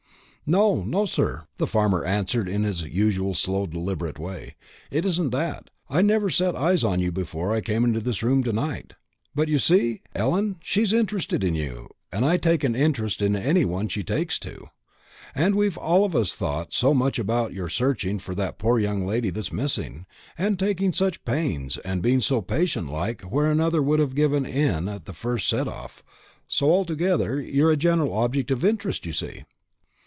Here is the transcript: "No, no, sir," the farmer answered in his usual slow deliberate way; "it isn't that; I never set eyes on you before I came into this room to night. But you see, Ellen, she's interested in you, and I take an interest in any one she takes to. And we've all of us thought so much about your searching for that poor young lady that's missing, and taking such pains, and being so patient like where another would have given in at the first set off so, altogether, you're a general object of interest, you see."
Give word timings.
"No, 0.43 0.83
no, 0.83 1.05
sir," 1.05 1.45
the 1.59 1.67
farmer 1.67 2.03
answered 2.03 2.49
in 2.49 2.63
his 2.63 2.81
usual 2.81 3.33
slow 3.33 3.65
deliberate 3.65 4.19
way; 4.19 4.55
"it 4.89 5.05
isn't 5.05 5.29
that; 5.29 5.69
I 5.89 6.01
never 6.01 6.29
set 6.29 6.57
eyes 6.57 6.83
on 6.83 6.99
you 6.99 7.09
before 7.09 7.53
I 7.53 7.61
came 7.61 7.85
into 7.85 8.01
this 8.01 8.21
room 8.21 8.43
to 8.43 8.51
night. 8.51 8.91
But 9.33 9.47
you 9.47 9.59
see, 9.59 10.01
Ellen, 10.13 10.57
she's 10.61 10.91
interested 10.91 11.41
in 11.41 11.55
you, 11.55 11.87
and 12.11 12.25
I 12.25 12.35
take 12.35 12.65
an 12.65 12.75
interest 12.75 13.21
in 13.21 13.33
any 13.33 13.63
one 13.63 13.87
she 13.87 14.03
takes 14.03 14.37
to. 14.39 14.67
And 15.33 15.55
we've 15.55 15.77
all 15.77 16.03
of 16.03 16.17
us 16.17 16.35
thought 16.35 16.73
so 16.73 16.93
much 16.93 17.17
about 17.17 17.53
your 17.53 17.69
searching 17.69 18.19
for 18.19 18.35
that 18.35 18.57
poor 18.59 18.77
young 18.77 19.05
lady 19.05 19.29
that's 19.29 19.53
missing, 19.53 20.05
and 20.37 20.59
taking 20.59 20.91
such 20.91 21.23
pains, 21.23 21.77
and 21.77 22.01
being 22.01 22.19
so 22.19 22.41
patient 22.41 22.91
like 22.91 23.21
where 23.21 23.49
another 23.49 23.81
would 23.81 24.01
have 24.01 24.15
given 24.15 24.45
in 24.45 24.89
at 24.89 25.05
the 25.05 25.13
first 25.13 25.47
set 25.47 25.69
off 25.69 26.03
so, 26.45 26.69
altogether, 26.69 27.39
you're 27.39 27.71
a 27.71 27.77
general 27.77 28.11
object 28.11 28.51
of 28.51 28.65
interest, 28.65 29.05
you 29.05 29.13
see." 29.13 29.45